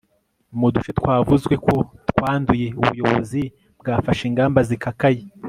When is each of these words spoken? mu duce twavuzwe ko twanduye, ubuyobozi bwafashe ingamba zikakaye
mu 0.59 0.67
duce 0.73 0.91
twavuzwe 0.99 1.55
ko 1.65 1.73
twanduye, 2.09 2.67
ubuyobozi 2.81 3.41
bwafashe 3.79 4.23
ingamba 4.29 4.59
zikakaye 4.71 5.21